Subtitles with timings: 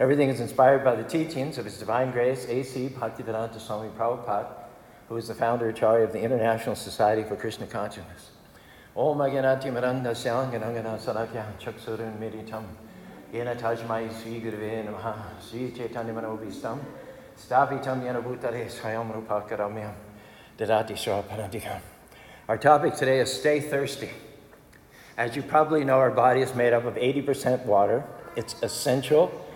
[0.00, 2.88] Everything is inspired by the teachings of His Divine Grace, A.C.
[2.90, 4.46] Bhaktivedanta Swami Prabhupada,
[5.08, 8.30] who is the founder Acharya of the International Society for Krishna Consciousness.
[8.94, 11.00] Om Aganati Miranda Syanganangana
[11.58, 12.62] Chaksurun Meditam
[13.34, 16.78] Yena Tajmai Sri Namaha Sri Chaitanya Manobhistam
[17.36, 19.94] Stapitam Yena Bhutare Swayam Rupakaramyam
[20.56, 21.80] Dadati.
[22.48, 24.10] Our topic today is stay thirsty.
[25.16, 28.04] As you probably know, our body is made up of 80% water.
[28.36, 29.46] It's essential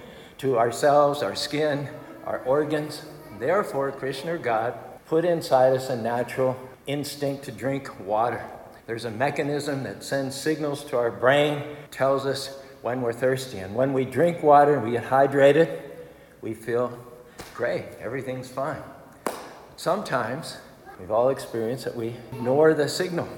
[0.43, 1.89] to ourselves, our skin,
[2.27, 3.03] our organs.
[3.39, 4.75] Therefore, Krishna or God
[5.07, 6.57] put inside us a natural
[6.89, 8.45] instinct to drink water.
[8.89, 13.59] There's a mechanism that sends signals to our brain, tells us when we're thirsty.
[13.59, 15.81] And when we drink water and we get hydrated,
[16.41, 16.99] we feel
[17.55, 18.83] great, everything's fine.
[19.77, 20.57] Sometimes,
[20.99, 23.29] we've all experienced that we ignore the signal.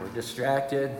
[0.00, 0.90] We're distracted,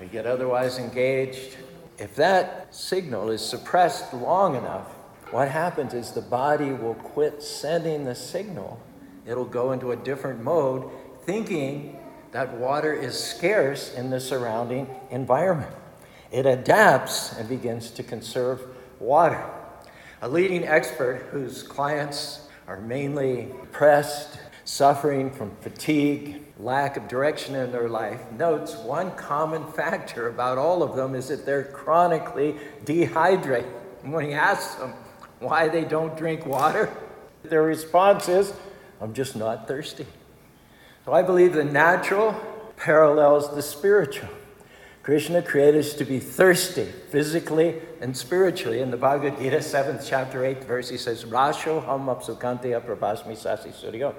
[0.00, 1.58] we get otherwise engaged.
[1.98, 4.88] If that signal is suppressed long enough,
[5.32, 8.78] what happens is the body will quit sending the signal.
[9.26, 10.90] It'll go into a different mode,
[11.24, 11.98] thinking
[12.32, 15.74] that water is scarce in the surrounding environment.
[16.30, 18.62] It adapts and begins to conserve
[18.98, 19.44] water.
[20.20, 27.72] A leading expert whose clients are mainly depressed, suffering from fatigue, lack of direction in
[27.72, 33.70] their life, notes one common factor about all of them is that they're chronically dehydrated.
[34.02, 34.94] When he asks them,
[35.42, 36.94] why they don't drink water?
[37.44, 38.52] Their response is,
[39.00, 40.06] I'm just not thirsty.
[41.04, 42.34] So I believe the natural
[42.76, 44.28] parallels the spiritual.
[45.02, 48.80] Krishna created us to be thirsty, physically and spiritually.
[48.80, 53.70] In the Bhagavad Gita, 7th chapter, 8th verse, he says, Rasho ham apsukante aprabhasmi sasi
[53.70, 54.14] suryo.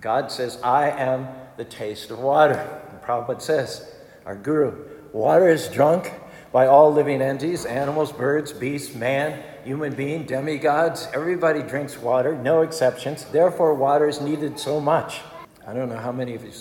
[0.00, 2.82] God says, I am the taste of water.
[2.90, 3.94] And Prabhupada says,
[4.26, 6.12] our guru, water is drunk
[6.54, 12.62] by all living entities, animals, birds, beasts, man, human being, demigods, everybody drinks water, no
[12.62, 13.24] exceptions.
[13.24, 15.20] Therefore, water is needed so much.
[15.66, 16.52] I don't know how many of you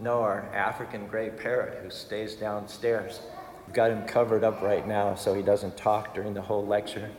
[0.00, 3.20] know our African gray parrot who stays downstairs.
[3.66, 7.10] We've got him covered up right now so he doesn't talk during the whole lecture.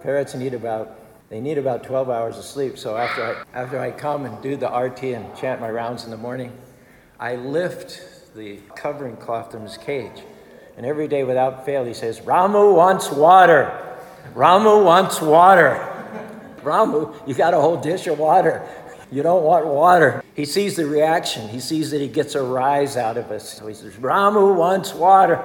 [0.00, 2.78] Parrots need about they need about 12 hours of sleep.
[2.78, 6.10] So after I, after I come and do the arati and chant my rounds in
[6.10, 6.52] the morning,
[7.20, 10.22] I lift the covering cloth from his cage.
[10.76, 13.96] And every day without fail, he says, Ramu wants water.
[14.34, 15.90] Ramu wants water.
[16.62, 18.66] Ramu, you got a whole dish of water.
[19.12, 20.24] You don't want water.
[20.34, 21.48] He sees the reaction.
[21.48, 23.48] He sees that he gets a rise out of us.
[23.48, 25.40] So he says, Ramu wants water.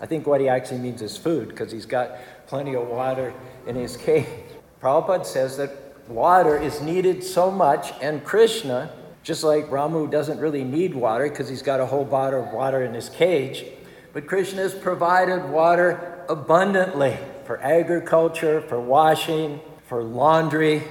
[0.00, 2.12] I think what he actually means is food because he's got
[2.46, 3.32] plenty of water
[3.66, 4.26] in his cage.
[4.80, 5.70] Prabhupada says that
[6.08, 8.90] water is needed so much, and Krishna,
[9.22, 12.84] just like Ramu doesn't really need water because he's got a whole bottle of water
[12.84, 13.64] in his cage,
[14.12, 20.82] but Krishna has provided water abundantly for agriculture, for washing, for laundry,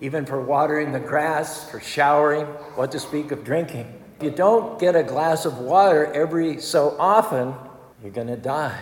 [0.00, 3.92] even for watering the grass, for showering, what to speak of drinking.
[4.18, 7.54] If you don't get a glass of water every so often,
[8.02, 8.78] you're going to die.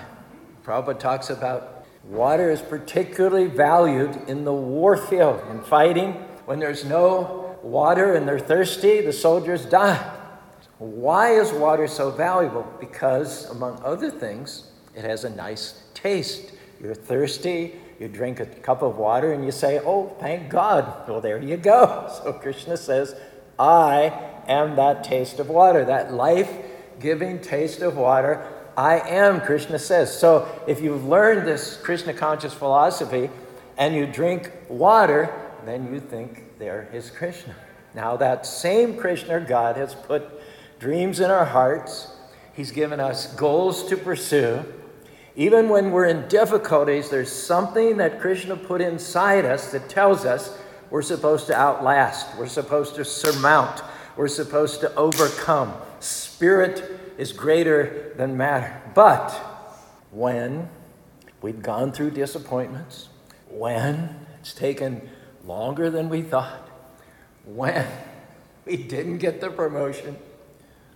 [0.65, 6.13] Prabhupada talks about water is particularly valued in the war field, in fighting.
[6.47, 10.14] When there's no water and they're thirsty, the soldiers die.
[10.85, 12.67] Why is water so valuable?
[12.79, 16.53] Because, among other things, it has a nice taste.
[16.79, 21.09] You're thirsty, you drink a cup of water, and you say, Oh, thank God.
[21.09, 22.11] Well, there you go.
[22.23, 23.15] So Krishna says,
[23.59, 24.13] I
[24.47, 26.51] am that taste of water, that life
[27.01, 28.47] giving taste of water.
[28.77, 30.17] I am, Krishna says.
[30.17, 33.31] So if you've learned this Krishna conscious philosophy
[33.79, 35.33] and you drink water,
[35.65, 37.55] then you think there is Krishna.
[37.95, 40.29] Now, that same Krishna, God, has put
[40.79, 42.09] dreams in our hearts.
[42.53, 44.65] He's given us goals to pursue.
[45.37, 50.57] Even when we're in difficulties, there's something that Krishna put inside us that tells us
[50.91, 53.83] we're supposed to outlast, we're supposed to surmount,
[54.17, 55.75] we're supposed to overcome.
[55.99, 56.85] Spirit
[57.19, 58.81] is greater than matter.
[58.95, 59.31] But
[60.13, 60.69] when
[61.43, 63.09] we've gone through disappointments,
[63.49, 65.09] when it's taken
[65.45, 66.69] longer than we thought,
[67.45, 67.87] when
[68.65, 70.17] we didn't get the promotion,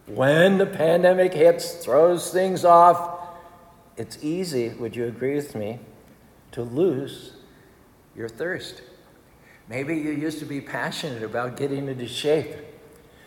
[0.09, 3.19] when the pandemic hits, throws things off,
[3.97, 5.81] it's easy, would you agree with me,
[6.53, 7.33] to lose
[8.17, 8.83] your thirst.
[9.69, 12.55] Maybe you used to be passionate about getting into shape,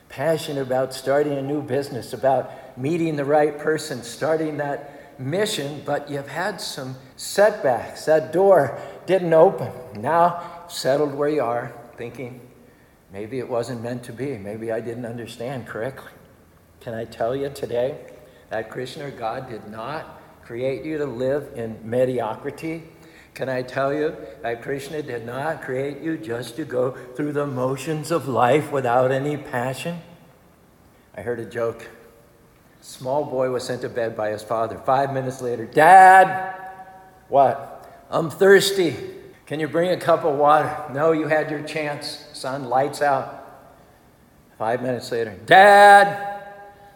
[0.10, 6.10] passionate about starting a new business, about meeting the right person, starting that mission, but
[6.10, 8.06] you've had some setbacks.
[8.06, 9.72] That door didn't open.
[10.02, 12.42] Now, settled where you are, thinking,
[13.14, 14.38] maybe it wasn't meant to be.
[14.38, 16.12] Maybe I didn't understand correctly.
[16.82, 17.98] Can I tell you today
[18.50, 22.84] that Krishna, God, did not create you to live in mediocrity.
[23.34, 27.48] Can I tell you that Krishna did not create you just to go through the
[27.48, 30.02] motions of life without any passion?
[31.16, 31.88] I heard a joke.
[32.82, 34.78] Small boy was sent to bed by his father.
[34.80, 36.54] Five minutes later, Dad,
[37.30, 38.06] what?
[38.10, 38.98] I'm thirsty.
[39.46, 40.84] Can you bring a cup of water?
[40.92, 42.26] No, you had your chance.
[42.34, 43.38] Son, lights out.
[44.58, 46.31] Five minutes later, Dad,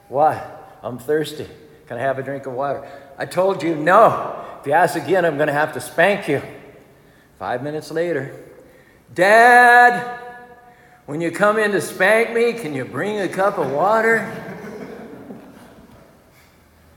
[0.10, 0.80] what?
[0.84, 1.48] I'm thirsty.
[1.88, 2.88] Can I have a drink of water?
[3.18, 4.44] I told you no.
[4.60, 6.42] If you ask again, I'm going to have to spank you.
[7.38, 8.44] Five minutes later,
[9.14, 10.20] Dad,
[11.06, 14.42] when you come in to spank me, can you bring a cup of water?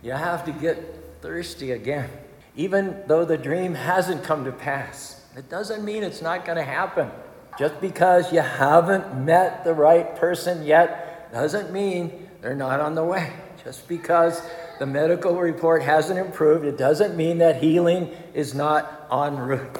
[0.02, 2.08] you have to get thirsty again.
[2.56, 6.64] Even though the dream hasn't come to pass, it doesn't mean it's not going to
[6.64, 7.10] happen.
[7.58, 13.04] Just because you haven't met the right person yet doesn't mean they're not on the
[13.04, 13.32] way.
[13.64, 14.40] Just because
[14.78, 19.78] the medical report hasn't improved, it doesn't mean that healing is not en route.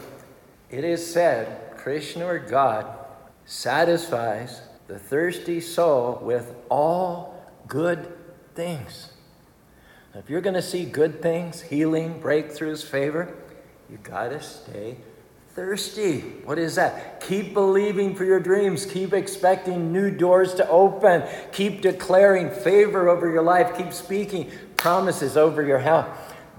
[0.71, 2.87] It is said, Krishna or God
[3.47, 7.35] satisfies the thirsty soul with all
[7.67, 8.13] good
[8.55, 9.13] things.
[10.15, 13.35] If you're going to see good things, healing, breakthroughs, favor,
[13.89, 14.97] you got to stay
[15.59, 16.21] thirsty.
[16.45, 17.21] What is that?
[17.21, 18.87] Keep believing for your dreams.
[18.87, 21.25] Keep expecting new doors to open.
[21.51, 23.77] Keep declaring favor over your life.
[23.77, 26.07] Keep speaking promises over your health.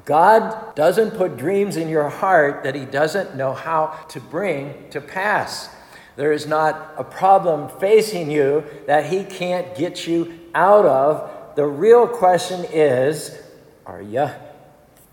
[0.04, 5.00] God doesn't put dreams in your heart that He doesn't know how to bring to
[5.00, 5.74] pass.
[6.18, 11.56] There is not a problem facing you that He can't get you out of.
[11.56, 13.42] The real question is
[13.86, 14.30] are you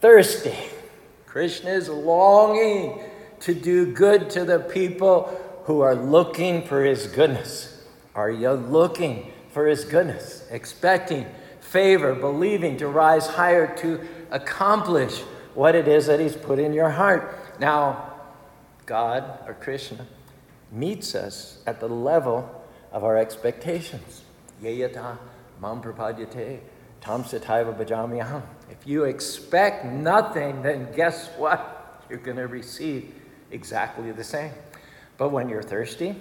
[0.01, 0.57] thirsty?
[1.27, 3.01] Krishna is longing
[3.47, 5.23] to do good to the people
[5.67, 7.81] who are looking for His goodness.
[8.13, 10.45] Are you looking for His goodness?
[10.51, 11.27] Expecting
[11.61, 14.01] favor, believing to rise higher to
[14.33, 15.21] accomplish
[15.55, 17.39] what it is that He's put in your heart.
[17.61, 18.15] Now,
[18.85, 20.09] God or Krishna
[20.73, 24.25] meets us at the level of our expectations.
[24.61, 25.19] Yayata
[25.63, 26.59] mam prapadyate
[27.01, 28.43] tam bhajamyaham.
[28.73, 32.03] If you expect nothing, then guess what?
[32.11, 33.13] You're going to receive
[33.51, 34.53] exactly the same.
[35.19, 36.15] But when you're thirsty,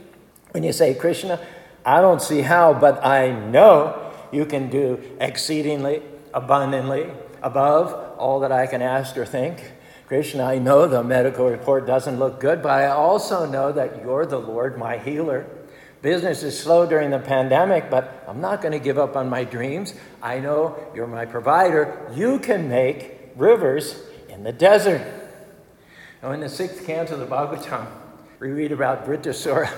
[0.51, 1.39] when you say, Krishna,
[1.86, 6.01] I don't see how, but I know you can do exceedingly,
[6.33, 7.10] abundantly,
[7.42, 9.74] above all that I can ask or think.
[10.07, 14.25] Krishna, I know the medical report doesn't look good, but I also know that you're
[14.25, 15.48] the Lord, my healer.
[16.01, 19.44] Business is slow during the pandemic, but I'm not going to give up on my
[19.44, 19.95] dreams.
[20.22, 22.12] I know you're my provider.
[22.13, 24.00] You can make rivers
[24.30, 25.01] in the desert.
[26.25, 27.86] Now, in the sixth canto of the Bhagavatam,
[28.39, 29.69] we read about Vritrasura.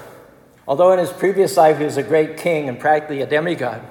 [0.66, 3.82] Although in his previous life he was a great king and practically a demigod,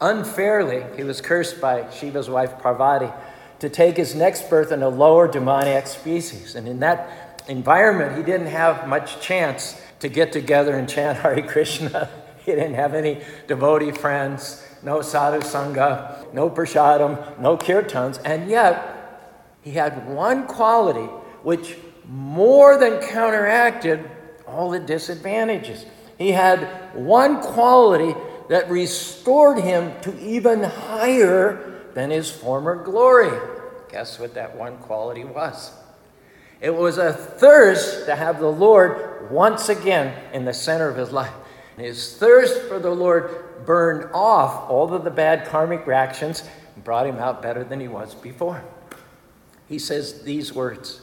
[0.00, 3.12] Unfairly, he was cursed by Shiva's wife Parvati
[3.58, 6.54] to take his next birth in a lower demoniac species.
[6.54, 11.42] And in that environment, he didn't have much chance to get together and chant Hare
[11.42, 12.08] Krishna.
[12.46, 18.18] He didn't have any devotee friends, no sadhu sangha, no prasadam, no kirtans.
[18.24, 21.08] And yet, he had one quality
[21.42, 21.76] which
[22.08, 24.08] more than counteracted
[24.46, 25.86] all the disadvantages.
[26.18, 28.14] He had one quality
[28.48, 33.38] that restored him to even higher than his former glory.
[33.90, 35.72] Guess what that one quality was?
[36.60, 41.12] It was a thirst to have the Lord once again in the center of his
[41.12, 41.32] life.
[41.76, 46.44] his thirst for the Lord burned off all of the bad karmic reactions
[46.74, 48.62] and brought him out better than he was before.
[49.68, 51.00] He says these words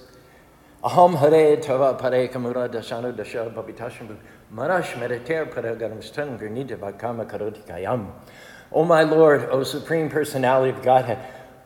[0.82, 3.52] Aham hare tava pare kamura dashanu dasha
[4.54, 8.10] Marash mediter paragaramstan granita vakama karotikayam.
[8.72, 11.18] O my Lord, O Supreme Personality of Godhead,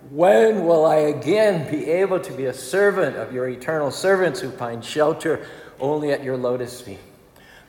[0.09, 4.49] when will I again be able to be a servant of your eternal servants who
[4.49, 5.45] find shelter
[5.79, 6.99] only at your lotus feet?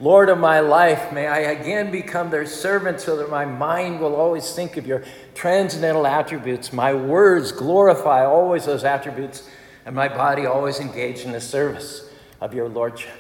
[0.01, 4.17] Lord of my life, may I again become their servant so that my mind will
[4.17, 9.47] always think of your transcendental attributes, my words glorify always those attributes,
[9.85, 12.09] and my body always engaged in the service
[12.41, 13.13] of your Lordship.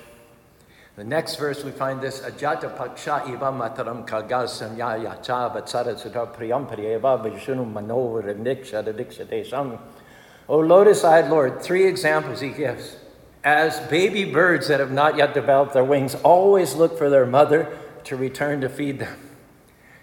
[0.96, 6.32] The next verse we find this Ajata Paksha Iva Mataram Kagasam Ya Yacha Vatsara Sutta
[6.32, 9.78] Priyam Priyeva Vishunu Mano Reniksha Dikshate
[10.48, 12.96] O lotus eyed Lord, three examples he gives.
[13.42, 17.76] As baby birds that have not yet developed their wings always look for their mother
[18.04, 19.18] to return to feed them.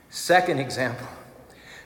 [0.10, 1.08] Second example,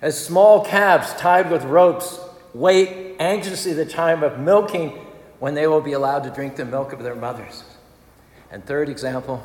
[0.01, 2.19] as small calves tied with ropes
[2.53, 4.89] wait anxiously the time of milking
[5.39, 7.63] when they will be allowed to drink the milk of their mothers.
[8.51, 9.43] And third example,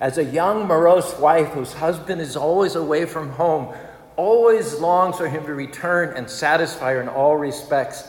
[0.00, 3.74] as a young morose wife whose husband is always away from home,
[4.16, 8.08] always longs for him to return and satisfy her in all respects,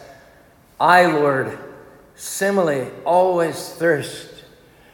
[0.79, 1.57] I, Lord,
[2.19, 4.43] Similarly, always thirst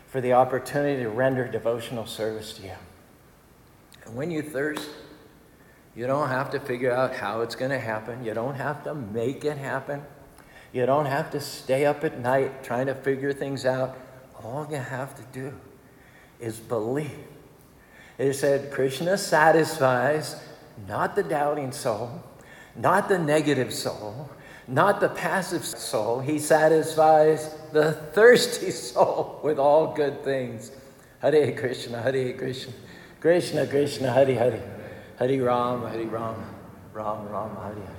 [0.10, 2.76] for the opportunity to render devotional service to you.
[4.06, 4.88] And when you thirst,
[5.96, 8.24] you don't have to figure out how it's going to happen.
[8.24, 10.04] You don't have to make it happen.
[10.74, 13.98] You don't have to stay up at night trying to figure things out.
[14.44, 15.54] All you have to do
[16.40, 17.28] is believe.
[18.18, 20.36] It said Krishna satisfies
[20.88, 22.24] not the doubting soul,
[22.76, 24.30] not the negative soul,
[24.68, 26.20] not the passive soul.
[26.20, 30.72] He satisfies the thirsty soul with all good things.
[31.20, 32.74] Hare Krishna, Hare Krishna,
[33.22, 34.75] Krishna Krishna, Hare Hare,
[35.18, 36.36] Hare Ram, Hare Ram,
[36.92, 37.96] Ram Ram, Hare.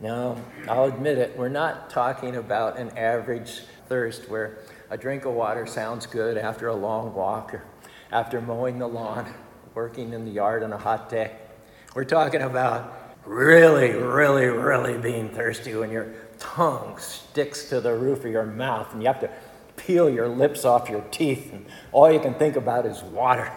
[0.00, 0.36] Now,
[0.68, 4.58] I'll admit it, we're not talking about an average thirst where
[4.90, 7.64] a drink of water sounds good after a long walk or
[8.12, 9.32] after mowing the lawn,
[9.74, 11.34] working in the yard on a hot day.
[11.94, 18.26] We're talking about really, really, really being thirsty when your tongue sticks to the roof
[18.26, 19.30] of your mouth and you have to
[19.76, 23.50] peel your lips off your teeth and all you can think about is water.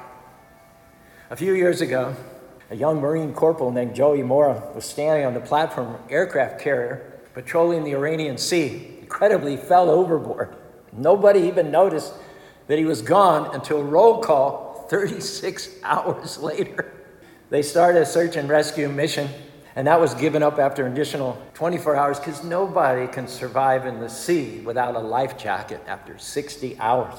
[1.29, 2.15] A few years ago,
[2.69, 7.19] a young Marine corporal named Joey Mora was standing on the platform of aircraft carrier
[7.33, 8.97] patrolling the Arabian Sea.
[9.01, 10.55] Incredibly, fell overboard.
[10.91, 12.13] Nobody even noticed
[12.67, 16.93] that he was gone until roll call 36 hours later.
[17.49, 19.29] They started a search and rescue mission
[19.75, 24.01] and that was given up after an additional 24 hours because nobody can survive in
[24.01, 27.13] the sea without a life jacket after 60 hours.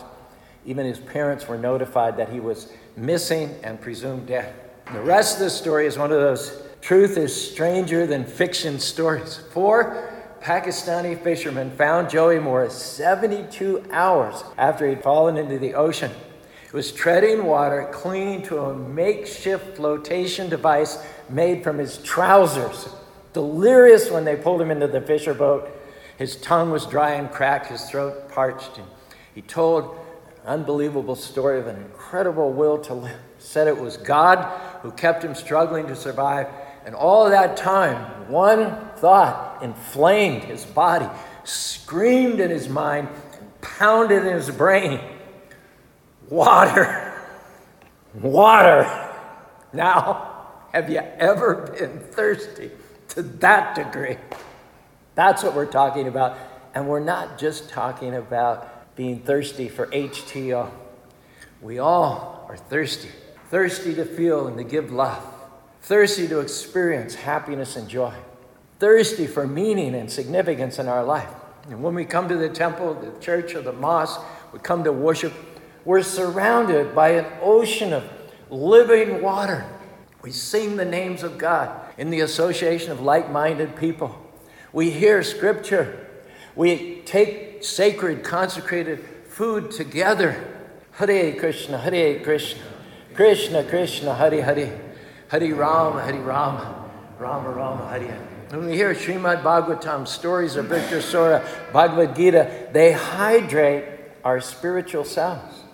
[0.66, 4.69] Even his parents were notified that he was missing and presumed dead.
[4.92, 9.37] The rest of the story is one of those truth is stranger than fiction stories.
[9.52, 16.11] Four Pakistani fishermen found Joey Morris 72 hours after he'd fallen into the ocean.
[16.68, 22.88] He was treading water, clinging to a makeshift flotation device made from his trousers.
[23.32, 25.70] Delirious when they pulled him into the fisher boat.
[26.18, 28.78] His tongue was dry and cracked, his throat parched.
[28.78, 28.88] And
[29.37, 29.97] he told
[30.42, 33.20] an unbelievable story of an incredible will to live.
[33.40, 34.44] Said it was God
[34.82, 36.47] who kept him struggling to survive.
[36.85, 41.09] And all that time, one thought inflamed his body,
[41.44, 43.09] screamed in his mind,
[43.61, 45.00] pounded in his brain
[46.30, 47.20] water.
[48.14, 49.09] Water.
[49.73, 52.70] Now, have you ever been thirsty
[53.09, 54.16] to that degree?
[55.14, 56.38] That's what we're talking about.
[56.75, 60.70] And we're not just talking about being thirsty for H2O.
[61.61, 63.11] We all are thirsty.
[63.50, 65.23] Thirsty to feel and to give love.
[65.83, 68.14] Thirsty to experience happiness and joy.
[68.78, 71.28] Thirsty for meaning and significance in our life.
[71.69, 74.21] And when we come to the temple, the church, or the mosque,
[74.52, 75.35] we come to worship,
[75.85, 78.04] we're surrounded by an ocean of
[78.50, 79.66] living water
[80.23, 84.19] we sing the names of God in the association of like minded people.
[84.73, 86.07] We hear scripture.
[86.54, 90.37] We take sacred, consecrated food together.
[90.92, 92.61] Hare Krishna, Hare Krishna,
[93.14, 94.70] Krishna Krishna, Hari, Hari,
[95.28, 98.16] Hare Rama, Hare Rama, Rama Rama, Hare
[98.50, 100.70] When we hear Srimad Bhagavatam, stories of
[101.02, 103.84] Sora, Bhagavad Gita, they hydrate
[104.24, 105.64] our spiritual selves.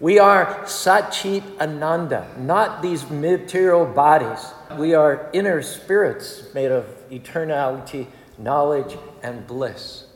[0.00, 4.44] We are Satchit Ananda, not these material bodies.
[4.76, 10.06] We are inner spirits made of eternality, knowledge, and bliss.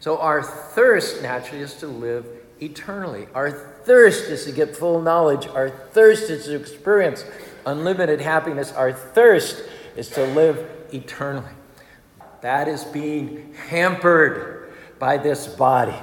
[0.00, 2.26] So our thirst naturally is to live
[2.60, 3.26] eternally.
[3.34, 5.46] Our thirst is to get full knowledge.
[5.46, 7.24] Our thirst is to experience
[7.66, 8.72] unlimited happiness.
[8.72, 9.62] Our thirst
[9.96, 11.52] is to live eternally.
[12.42, 15.96] That is being hampered by this body.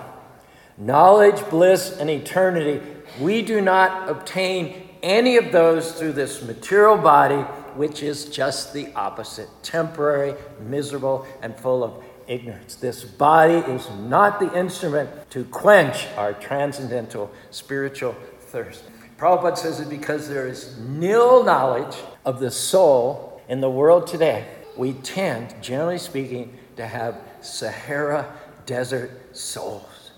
[0.77, 2.81] Knowledge, bliss, and eternity
[3.19, 7.41] we do not obtain any of those through this material body,
[7.75, 12.75] which is just the opposite temporary, miserable, and full of ignorance.
[12.75, 18.83] This body is not the instrument to quench our transcendental spiritual thirst.
[19.17, 21.95] Prabhupada says it because there is nil knowledge
[22.25, 24.47] of the soul in the world today.
[24.77, 28.33] We tend, generally speaking, to have Sahara
[28.65, 30.11] desert souls,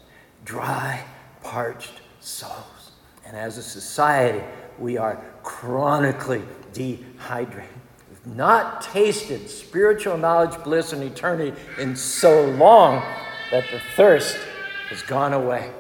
[0.46, 1.04] dry,
[1.42, 2.92] parched souls.
[3.26, 4.44] And as a society,
[4.78, 6.44] we are chronically
[6.74, 7.83] dehydrated.
[8.26, 13.04] Not tasted spiritual knowledge, bliss, and eternity in so long
[13.52, 14.38] that the thirst
[14.90, 15.72] has gone away.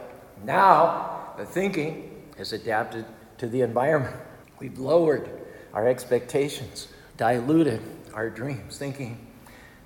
[0.43, 3.05] Now, the thinking has adapted
[3.37, 4.15] to the environment.
[4.59, 5.29] We've lowered
[5.73, 7.81] our expectations, diluted
[8.13, 9.25] our dreams, thinking,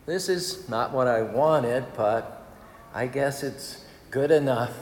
[0.06, 2.48] this is not what I wanted, but
[2.94, 4.74] I guess it's good enough.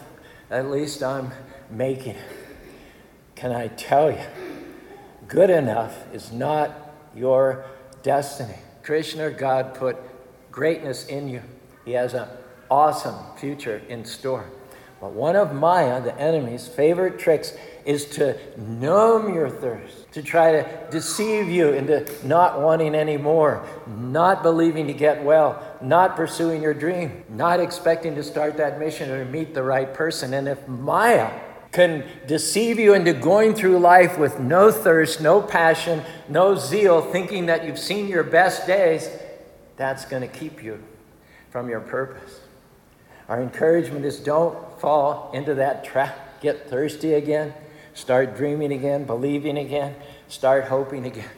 [0.49, 1.31] At least I'm
[1.69, 2.31] making it.
[3.35, 4.23] Can I tell you,
[5.27, 6.84] good enough is not
[7.15, 7.65] your
[8.03, 8.57] destiny.
[8.83, 9.97] Krishna, God, put
[10.51, 11.41] greatness in you.
[11.85, 12.27] He has an
[12.69, 14.45] awesome future in store.
[15.01, 17.53] But one of Maya, the enemy's favorite tricks,
[17.85, 23.67] is to numb your thirst, to try to deceive you into not wanting any more,
[23.85, 29.11] not believing to get well, not pursuing your dream, not expecting to start that mission
[29.11, 30.33] or meet the right person.
[30.33, 31.29] And if Maya
[31.75, 37.45] can deceive you into going through life with no thirst, no passion, no zeal, thinking
[37.45, 39.09] that you've seen your best days,
[39.75, 40.81] that's going to keep you
[41.51, 42.39] from your purpose.
[43.27, 46.41] Our encouragement is don't fall into that trap.
[46.41, 47.53] Get thirsty again.
[47.93, 49.95] Start dreaming again, believing again,
[50.27, 51.29] start hoping again.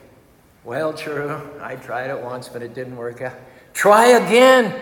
[0.63, 3.36] Well, true, I tried it once, but it didn't work out.
[3.74, 4.74] Try again.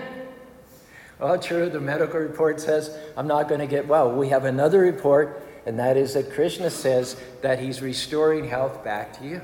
[1.19, 4.11] Well, true, the medical report says I'm not going to get well.
[4.11, 9.17] We have another report, and that is that Krishna says that he's restoring health back
[9.19, 9.41] to you.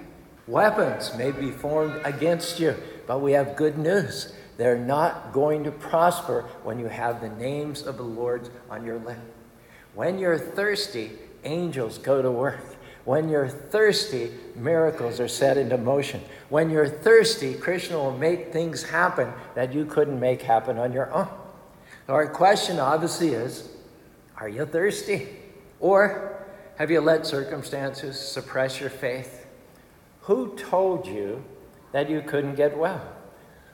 [0.47, 2.75] Weapons may be formed against you,
[3.07, 4.33] but we have good news.
[4.57, 8.99] They're not going to prosper when you have the names of the Lord on your
[8.99, 9.19] lips.
[9.95, 11.11] When you're thirsty,
[11.43, 12.75] angels go to work.
[13.03, 16.21] When you're thirsty, miracles are set into motion.
[16.49, 21.11] When you're thirsty, Krishna will make things happen that you couldn't make happen on your
[21.11, 21.27] own.
[22.07, 23.69] Our question obviously is
[24.37, 25.27] are you thirsty?
[25.81, 26.45] Or
[26.77, 29.47] have you let circumstances suppress your faith?
[30.21, 31.43] Who told you
[31.91, 33.01] that you couldn't get well?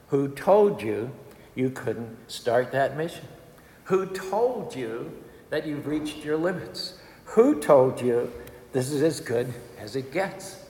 [0.07, 1.11] Who told you
[1.53, 3.25] you couldn't start that mission?
[3.85, 5.11] Who told you
[5.49, 6.97] that you've reached your limits?
[7.25, 8.31] Who told you
[8.71, 10.63] this is as good as it gets?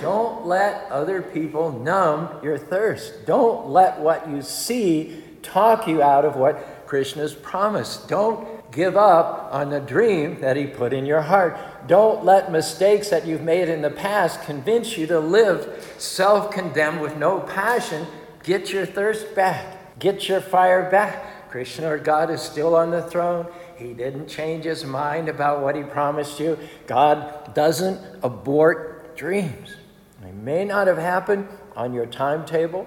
[0.00, 3.26] Don't let other people numb your thirst.
[3.26, 8.08] Don't let what you see talk you out of what Krishna's promised.
[8.08, 11.56] Don't give up on the dream that he put in your heart.
[11.86, 17.00] Don't let mistakes that you've made in the past convince you to live self condemned
[17.00, 18.06] with no passion.
[18.42, 21.50] Get your thirst back, get your fire back.
[21.50, 23.46] Krishna or God is still on the throne.
[23.76, 26.58] He didn't change his mind about what he promised you.
[26.86, 29.76] God doesn't abort dreams.
[30.22, 32.86] They may not have happened on your timetable.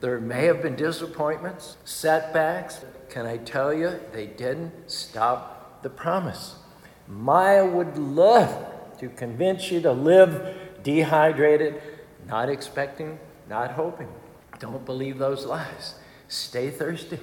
[0.00, 2.84] There may have been disappointments, setbacks.
[3.14, 6.56] Can I tell you, they didn't stop the promise.
[7.06, 8.66] Maya would love
[8.98, 11.80] to convince you to live dehydrated,
[12.26, 14.08] not expecting, not hoping.
[14.58, 15.94] Don't believe those lies.
[16.26, 17.20] Stay thirsty.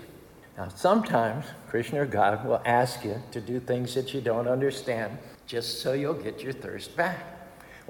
[0.57, 5.17] Now, sometimes Krishna or God will ask you to do things that you don't understand
[5.45, 7.40] just so you'll get your thirst back.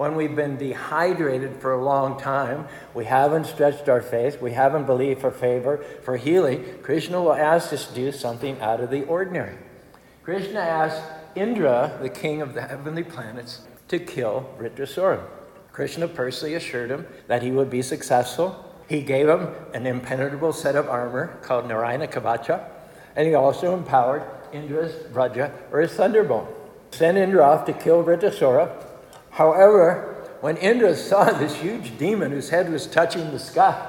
[0.02, 4.88] When we've been dehydrated for a long time, we haven't stretched our faith, we haven't
[4.88, 9.04] believed for favor, for healing, Krishna will ask us to do something out of the
[9.04, 9.58] ordinary.
[10.24, 11.04] Krishna asked
[11.36, 15.24] Indra, the king of the heavenly planets, to kill Vritrasura.
[15.72, 20.76] Krishna personally assured him that he would be successful he gave him an impenetrable set
[20.76, 22.66] of armor called Narayana Kavacha,
[23.16, 26.50] and he also empowered Indra's Vajra, or his thunderbolt.
[26.90, 28.88] Sent Indra off to kill Vritrasura.
[29.32, 33.88] However, when Indra saw this huge demon whose head was touching the sky,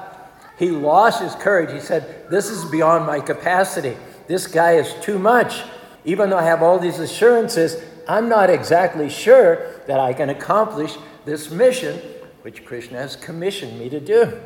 [0.57, 1.71] he lost his courage.
[1.71, 3.97] He said, This is beyond my capacity.
[4.27, 5.63] This guy is too much.
[6.05, 10.95] Even though I have all these assurances, I'm not exactly sure that I can accomplish
[11.25, 11.99] this mission
[12.41, 14.39] which Krishna has commissioned me to do.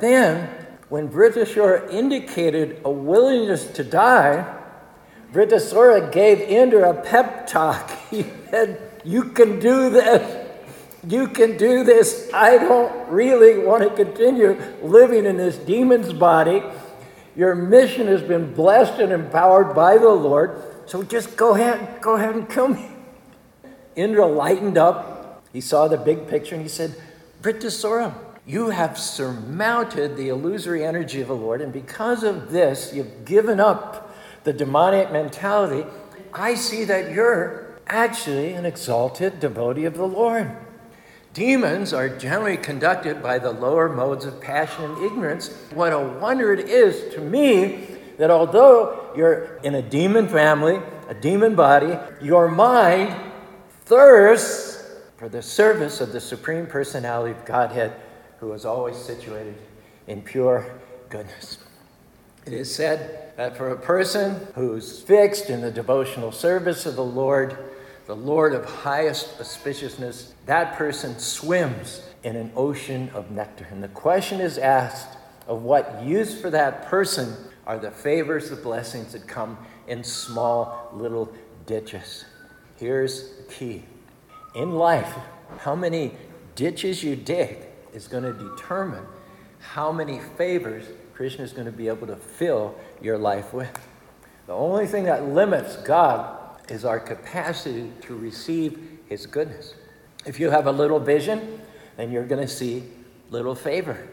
[0.00, 0.48] Then,
[0.88, 4.58] when Vritrasura indicated a willingness to die,
[5.32, 7.90] Vritrasura gave Indra a pep talk.
[8.10, 10.48] He said, You can do this.
[11.06, 12.30] You can do this.
[12.32, 16.62] I don't really want to continue living in this demon's body.
[17.34, 20.62] Your mission has been blessed and empowered by the Lord.
[20.86, 22.88] So just go ahead, go ahead and kill me.
[23.96, 25.42] Indra lightened up.
[25.52, 26.94] He saw the big picture and he said,
[27.42, 28.14] Vritrasura,
[28.46, 33.60] you have surmounted the illusory energy of the Lord, and because of this, you've given
[33.60, 35.88] up the demonic mentality.
[36.32, 37.61] I see that you're
[37.92, 40.50] actually an exalted devotee of the Lord.
[41.34, 45.48] Demons are generally conducted by the lower modes of passion and ignorance.
[45.74, 47.86] What a wonder it is to me
[48.18, 53.14] that although you're in a demon family, a demon body, your mind
[53.84, 54.84] thirsts
[55.16, 57.92] for the service of the Supreme Personality of Godhead
[58.38, 59.54] who is always situated
[60.06, 61.58] in pure goodness.
[62.44, 67.04] It is said that for a person who's fixed in the devotional service of the
[67.04, 67.56] Lord,
[68.06, 73.66] the Lord of highest auspiciousness, that person swims in an ocean of nectar.
[73.70, 77.34] And the question is asked of what use for that person
[77.66, 81.32] are the favors, the blessings that come in small little
[81.66, 82.24] ditches.
[82.76, 83.84] Here's the key
[84.54, 85.14] in life,
[85.58, 86.12] how many
[86.54, 87.58] ditches you dig
[87.94, 89.04] is going to determine
[89.58, 90.84] how many favors
[91.14, 93.70] Krishna is going to be able to fill your life with.
[94.46, 96.38] The only thing that limits God
[96.68, 99.74] is our capacity to receive His goodness.
[100.24, 101.60] If you have a little vision,
[101.96, 102.84] then you're going to see
[103.30, 104.08] little favor.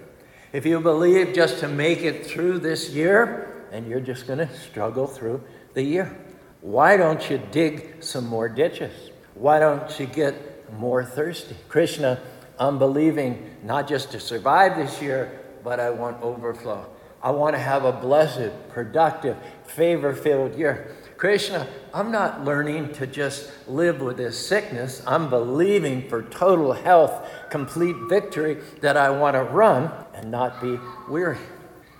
[0.51, 4.49] If you believe just to make it through this year, then you're just going to
[4.57, 6.17] struggle through the year.
[6.61, 9.11] Why don't you dig some more ditches?
[9.35, 11.55] Why don't you get more thirsty?
[11.67, 12.19] Krishna,
[12.59, 16.85] I'm believing not just to survive this year, but I want overflow.
[17.21, 20.95] I want to have a blessed, productive, favor filled year.
[21.19, 25.03] Krishna, I'm not learning to just live with this sickness.
[25.05, 30.79] I'm believing for total health, complete victory, that I want to run and not be
[31.09, 31.37] weary.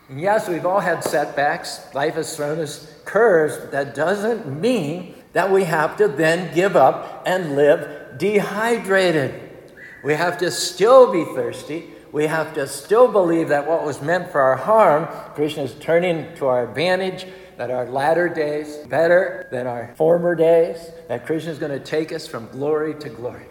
[0.07, 1.93] And yes, we've all had setbacks.
[1.93, 3.59] Life has thrown us curves.
[3.71, 9.67] That doesn't mean that we have to then give up and live dehydrated.
[10.01, 11.89] We have to still be thirsty.
[12.13, 16.33] We have to still believe that what was meant for our harm, Krishna is turning
[16.37, 17.27] to our advantage,
[17.59, 20.77] that our latter days better than our former days,
[21.09, 23.47] that Krishna is going to take us from glory to glory.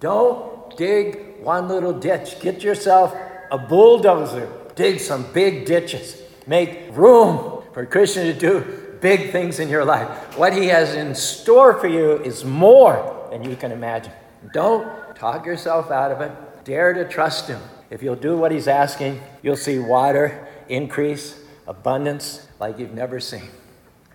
[0.00, 2.40] Don't dig one little ditch.
[2.40, 3.16] Get yourself
[3.52, 4.50] a bulldozer.
[4.74, 6.20] Dig some big ditches.
[6.48, 10.36] Make room for Krishna to do big things in your life.
[10.36, 14.12] What he has in store for you is more than you can imagine.
[14.52, 16.32] Don't talk yourself out of it.
[16.64, 17.60] Dare to trust him.
[17.90, 23.50] If you'll do what he's asking, you'll see water increase, abundance like you've never seen.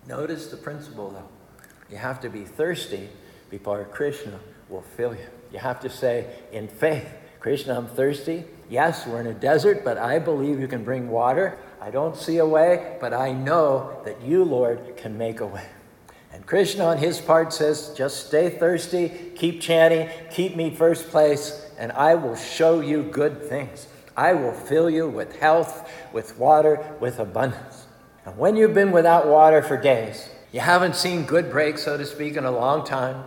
[0.06, 1.28] Notice the principle though.
[1.90, 3.10] You have to be thirsty
[3.50, 5.26] before Krishna will fill you.
[5.52, 7.06] You have to say, in faith,
[7.38, 8.44] Krishna, I'm thirsty.
[8.70, 11.58] Yes, we're in a desert, but I believe you can bring water.
[11.80, 15.66] I don't see a way, but I know that you, Lord, can make a way.
[16.32, 21.68] And Krishna, on his part, says, just stay thirsty, keep chanting, keep me first place,
[21.78, 23.86] and I will show you good things.
[24.16, 27.86] I will fill you with health, with water, with abundance.
[28.24, 32.04] And when you've been without water for days, you haven't seen good breaks, so to
[32.04, 33.24] speak, in a long time,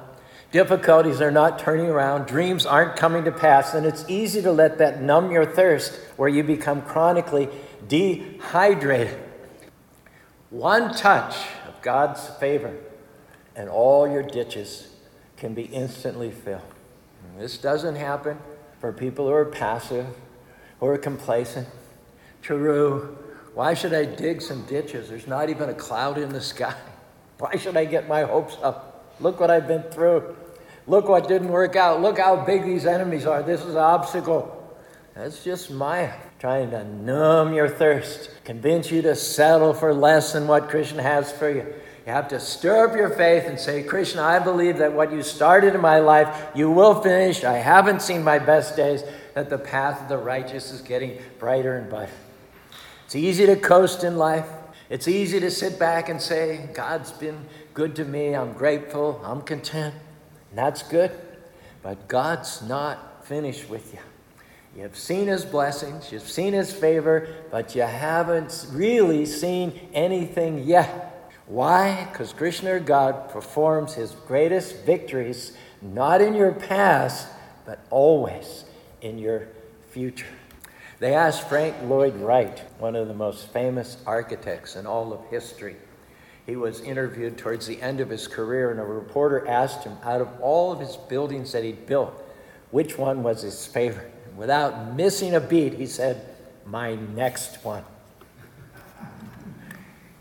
[0.52, 4.78] difficulties are not turning around, dreams aren't coming to pass, and it's easy to let
[4.78, 7.50] that numb your thirst where you become chronically
[7.88, 9.20] dehydrated.
[10.50, 11.36] One touch
[11.68, 12.74] of God's favor
[13.56, 14.90] and all your ditches
[15.38, 16.62] can be instantly filled.
[17.24, 18.38] And this doesn't happen
[18.80, 20.06] for people who are passive,
[20.82, 21.68] are complacent.
[22.42, 23.18] True.
[23.54, 25.10] Why should I dig some ditches?
[25.10, 26.76] There's not even a cloud in the sky.
[27.40, 29.16] Why should I get my hopes up?
[29.20, 30.36] Look what I've been through.
[30.88, 32.02] Look what didn't work out.
[32.02, 33.42] Look how big these enemies are.
[33.42, 34.52] This is an obstacle.
[35.16, 40.46] That's just Maya trying to numb your thirst, convince you to settle for less than
[40.48, 41.66] what Krishna has for you.
[42.06, 45.24] You have to stir up your faith and say, Krishna, I believe that what you
[45.24, 47.44] started in my life, you will finish.
[47.44, 49.04] I haven't seen my best days,
[49.36, 52.12] that the path of the righteous is getting brighter and brighter.
[53.06, 54.48] It's easy to coast in life.
[54.90, 58.34] It's easy to sit back and say, God's been good to me.
[58.34, 59.22] I'm grateful.
[59.24, 59.94] I'm content.
[60.50, 61.12] And that's good.
[61.84, 64.00] But God's not finished with you.
[64.76, 71.32] You've seen his blessings, you've seen his favor, but you haven't really seen anything yet.
[71.48, 72.08] Why?
[72.12, 77.28] Because Krishna God performs his greatest victories not in your past,
[77.66, 78.66] but always
[79.06, 79.48] in your
[79.92, 80.26] future.
[81.00, 85.76] They asked Frank Lloyd Wright, one of the most famous architects in all of history.
[86.46, 90.22] He was interviewed towards the end of his career, and a reporter asked him, out
[90.22, 92.14] of all of his buildings that he'd built,
[92.72, 94.12] which one was his favorite?
[94.36, 97.84] Without missing a beat, he said, My next one.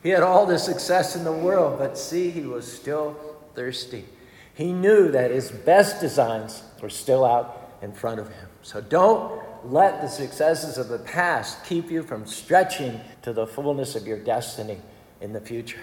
[0.02, 3.16] He had all the success in the world, but see, he was still
[3.54, 4.04] thirsty.
[4.52, 8.48] He knew that his best designs were still out in front of him.
[8.62, 13.94] So don't let the successes of the past keep you from stretching to the fullness
[13.94, 14.78] of your destiny
[15.20, 15.80] in the future.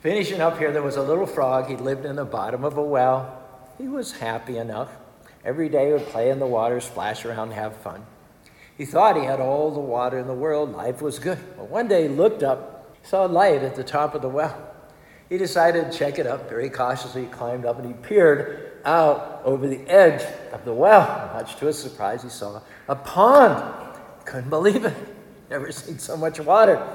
[0.00, 1.68] Finishing up here, there was a little frog.
[1.68, 3.42] He lived in the bottom of a well.
[3.78, 4.90] He was happy enough.
[5.44, 8.06] Every day he would play in the water, splash around, have fun.
[8.78, 10.72] He thought he had all the water in the world.
[10.72, 11.38] Life was good.
[11.56, 14.56] But one day he looked up saw a light at the top of the well.
[15.28, 16.48] He decided to check it up.
[16.48, 21.30] Very cautiously, he climbed up and he peered out over the edge of the well.
[21.34, 23.74] Much to his surprise, he saw a pond.
[24.24, 24.96] Couldn't believe it.
[25.50, 26.86] Never seen so much water.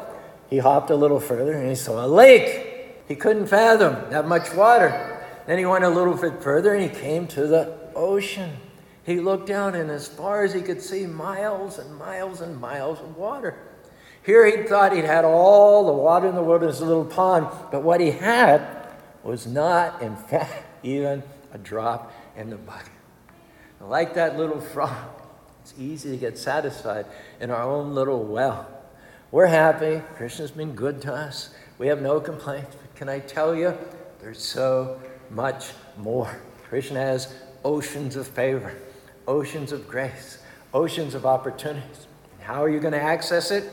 [0.50, 3.04] He hopped a little further and he saw a lake.
[3.08, 5.24] He couldn't fathom that much water.
[5.48, 8.58] Then he went a little bit further and he came to the ocean.
[9.04, 13.00] He looked down and as far as he could see, miles and miles and miles
[13.00, 13.56] of water.
[14.24, 17.48] Here he thought he'd had all the water in the world in his little pond,
[17.71, 18.88] but what he had
[19.24, 21.21] was not, in fact, even
[21.56, 22.91] a drop in the bucket.
[23.80, 25.22] Like that little frog,
[25.62, 27.06] it's easy to get satisfied
[27.39, 28.68] in our own little well.
[29.32, 30.02] We're happy.
[30.15, 31.56] Krishna's been good to us.
[31.78, 32.76] We have no complaints.
[32.76, 33.74] But can I tell you,
[34.20, 36.41] there's so much more.
[36.68, 38.76] Krishna has oceans of favor,
[39.28, 40.39] oceans of grace,
[40.74, 42.08] oceans of opportunities.
[42.34, 43.63] And how are you going to access it?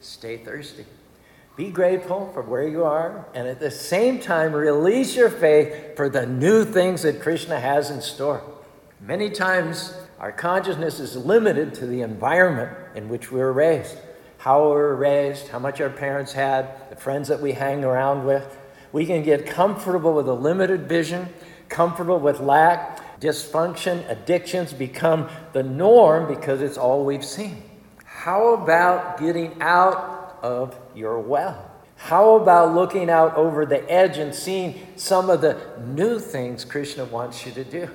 [0.00, 0.84] Stay thirsty.
[1.56, 6.08] Be grateful for where you are, and at the same time, release your faith for
[6.08, 8.42] the new things that Krishna has in store.
[9.00, 13.96] Many times, our consciousness is limited to the environment in which we were raised.
[14.38, 18.26] How we were raised, how much our parents had, the friends that we hang around
[18.26, 18.58] with.
[18.90, 21.28] We can get comfortable with a limited vision,
[21.68, 27.62] comfortable with lack, dysfunction, addictions become the norm because it's all we've seen.
[28.04, 30.13] How about getting out
[30.44, 31.70] of your well?
[31.96, 37.06] How about looking out over the edge and seeing some of the new things Krishna
[37.06, 37.88] wants you to do?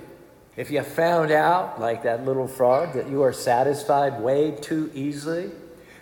[0.55, 5.51] If you found out, like that little frog, that you are satisfied way too easily,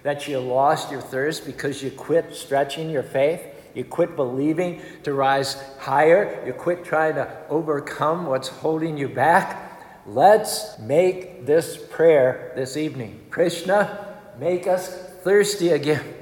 [0.04, 3.42] that you lost your thirst because you quit stretching your faith,
[3.76, 9.82] you quit believing to rise higher, you quit trying to overcome what's holding you back,
[10.06, 13.20] let's make this prayer this evening.
[13.30, 16.17] Krishna, make us thirsty again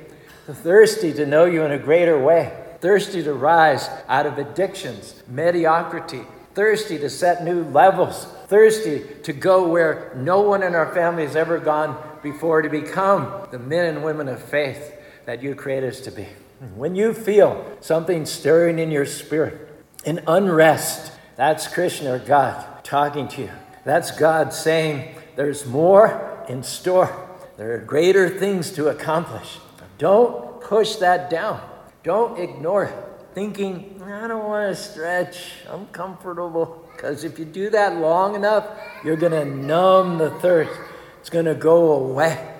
[0.54, 6.22] thirsty to know you in a greater way, thirsty to rise out of addictions, mediocrity,
[6.54, 11.36] thirsty to set new levels, thirsty to go where no one in our family has
[11.36, 14.94] ever gone before, to become the men and women of faith
[15.26, 16.28] that you created us to be.
[16.76, 19.70] When you feel something stirring in your spirit,
[20.06, 23.52] an unrest, that's Krishna or God talking to you.
[23.84, 27.30] That's God saying, There's more in store.
[27.58, 29.60] There are greater things to accomplish.
[29.98, 31.62] Don't push that down.
[32.04, 32.96] Don't ignore it,
[33.34, 35.54] thinking, I don't want to stretch.
[35.70, 36.88] I'm comfortable.
[36.96, 38.68] Because if you do that long enough,
[39.04, 40.80] you're going to numb the thirst.
[41.20, 42.54] It's going to go away.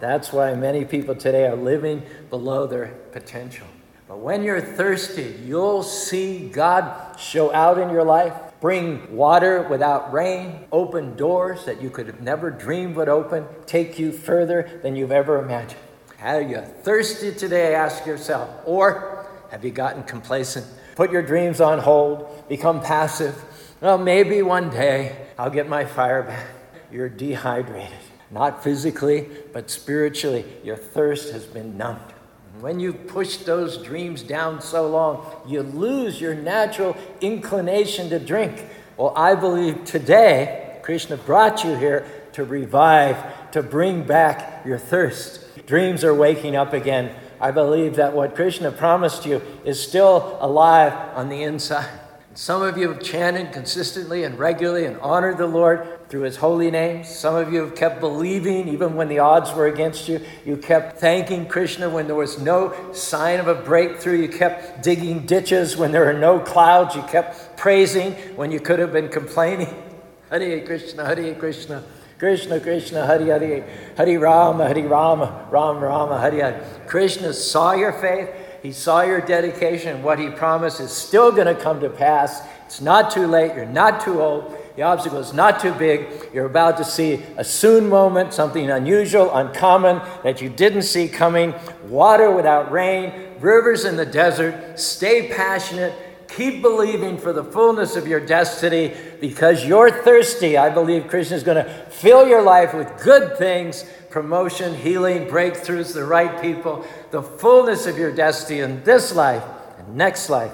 [0.00, 3.66] That's why many people today are living below their potential.
[4.08, 10.12] But when you're thirsty, you'll see God show out in your life, bring water without
[10.12, 14.96] rain, open doors that you could have never dreamed would open, take you further than
[14.96, 15.80] you've ever imagined.
[16.22, 17.74] Are you thirsty today?
[17.74, 18.48] Ask yourself.
[18.64, 20.64] Or have you gotten complacent?
[20.94, 23.34] Put your dreams on hold, become passive.
[23.80, 26.46] Well, maybe one day I'll get my fire back.
[26.92, 27.98] You're dehydrated,
[28.30, 30.44] not physically, but spiritually.
[30.62, 32.12] Your thirst has been numbed.
[32.60, 38.64] When you push those dreams down so long, you lose your natural inclination to drink.
[38.96, 45.40] Well, I believe today Krishna brought you here to revive, to bring back your thirst.
[45.66, 47.14] Dreams are waking up again.
[47.40, 51.88] I believe that what Krishna promised you is still alive on the inside.
[52.34, 56.70] Some of you have chanted consistently and regularly and honored the Lord through his holy
[56.70, 57.04] name.
[57.04, 60.18] Some of you have kept believing even when the odds were against you.
[60.46, 64.22] You kept thanking Krishna when there was no sign of a breakthrough.
[64.22, 66.94] You kept digging ditches when there were no clouds.
[66.94, 69.68] You kept praising when you could have been complaining.
[70.30, 71.82] Hare Krishna, Hare Krishna.
[72.22, 73.64] Krishna, Krishna, Hari Hari,
[73.96, 76.54] Hari Rama, Hari Rama, Ram Rama, Hari Hari.
[76.86, 78.30] Krishna saw your faith.
[78.62, 80.04] He saw your dedication.
[80.04, 82.40] What he promised is still going to come to pass.
[82.64, 83.56] It's not too late.
[83.56, 84.56] You're not too old.
[84.76, 86.06] The obstacle is not too big.
[86.32, 91.52] You're about to see a soon moment, something unusual, uncommon that you didn't see coming.
[91.88, 94.78] Water without rain, rivers in the desert.
[94.78, 95.92] Stay passionate
[96.36, 100.56] Keep believing for the fullness of your destiny because you're thirsty.
[100.56, 105.94] I believe Krishna is going to fill your life with good things promotion, healing, breakthroughs,
[105.94, 109.42] the right people, the fullness of your destiny in this life
[109.78, 110.52] and next life.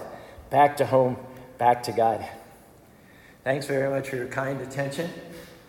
[0.48, 1.16] Back to home,
[1.58, 2.24] back to God.
[3.42, 5.10] Thanks very much for your kind attention.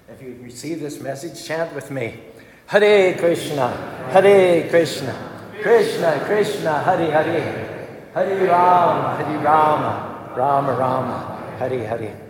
[0.07, 2.19] If you receive this message, chant with me
[2.67, 3.69] Hare Krishna,
[4.11, 7.68] Hare Krishna, Krishna Krishna, Hare Hare.
[8.13, 12.28] Hare Rama, Hare Rama, Rama Rama, Hare Hare.